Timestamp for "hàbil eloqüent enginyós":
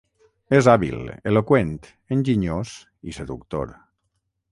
0.71-2.73